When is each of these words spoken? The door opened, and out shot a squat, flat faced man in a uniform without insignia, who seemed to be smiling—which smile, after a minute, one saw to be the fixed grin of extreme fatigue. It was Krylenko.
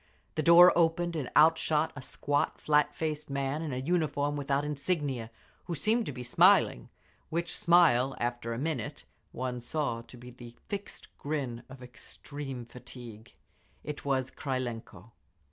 The 0.33 0.41
door 0.41 0.73
opened, 0.75 1.15
and 1.15 1.29
out 1.35 1.59
shot 1.59 1.93
a 1.95 2.01
squat, 2.01 2.59
flat 2.59 2.95
faced 2.95 3.29
man 3.29 3.61
in 3.61 3.71
a 3.71 3.77
uniform 3.77 4.35
without 4.35 4.65
insignia, 4.65 5.29
who 5.65 5.75
seemed 5.75 6.07
to 6.07 6.11
be 6.11 6.23
smiling—which 6.23 7.55
smile, 7.55 8.15
after 8.19 8.51
a 8.51 8.57
minute, 8.57 9.03
one 9.31 9.61
saw 9.61 10.01
to 10.01 10.17
be 10.17 10.31
the 10.31 10.55
fixed 10.69 11.15
grin 11.19 11.61
of 11.69 11.83
extreme 11.83 12.65
fatigue. 12.65 13.31
It 13.83 14.03
was 14.03 14.31
Krylenko. 14.31 15.11